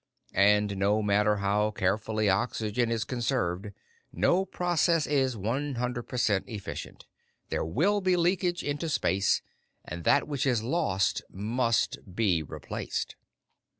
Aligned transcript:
And 0.33 0.77
no 0.77 1.03
matter 1.03 1.35
how 1.35 1.69
carefully 1.69 2.27
oxygen 2.27 2.89
is 2.89 3.03
conserved, 3.03 3.69
no 4.11 4.45
process 4.45 5.05
is 5.05 5.37
one 5.37 5.75
hundred 5.75 6.07
per 6.07 6.17
cent 6.17 6.45
efficient. 6.49 7.05
There 7.49 7.63
will 7.63 8.01
be 8.01 8.15
leakage 8.17 8.63
into 8.63 8.89
space, 8.89 9.43
and 9.85 10.03
that 10.03 10.27
which 10.27 10.47
is 10.47 10.63
lost 10.63 11.21
must 11.29 11.99
be 12.15 12.41
replaced. 12.41 13.15